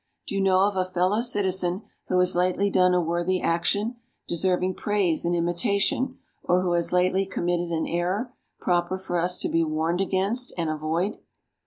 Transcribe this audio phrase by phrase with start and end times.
[0.25, 4.73] Do you know of a fellow citizen, who has lately done a worthy action, deserving
[4.73, 9.63] praise and imitation; or who has lately committed an error, proper for us to be
[9.63, 11.19] warned against and avoid?